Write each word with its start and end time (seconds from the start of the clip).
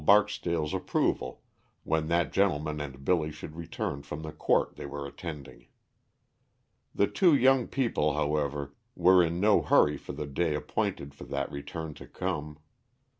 Barksdale's 0.03 0.73
approval 0.73 1.43
when 1.83 2.07
that 2.07 2.33
gentleman 2.33 2.81
and 2.81 3.05
Billy 3.05 3.29
should 3.31 3.55
return 3.55 4.01
from 4.01 4.23
the 4.23 4.31
court 4.31 4.75
they 4.75 4.87
were 4.87 5.05
attending. 5.05 5.67
The 6.95 7.05
two 7.05 7.35
young 7.35 7.67
people, 7.67 8.15
however, 8.15 8.73
were 8.95 9.23
in 9.23 9.39
no 9.39 9.61
hurry 9.61 9.97
for 9.97 10.13
the 10.13 10.25
day 10.25 10.55
appointed 10.55 11.13
for 11.13 11.25
that 11.25 11.51
return 11.51 11.93
to 11.93 12.07
come. 12.07 12.57